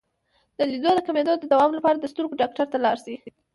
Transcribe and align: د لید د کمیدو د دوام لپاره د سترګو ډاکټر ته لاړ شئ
د 0.57 0.59
لید 0.71 0.83
د 0.97 0.99
کمیدو 1.07 1.33
د 1.39 1.43
دوام 1.53 1.71
لپاره 1.77 1.97
د 1.99 2.05
سترګو 2.11 2.39
ډاکټر 2.41 2.65
ته 2.73 2.77
لاړ 2.85 2.95
شئ 3.03 3.15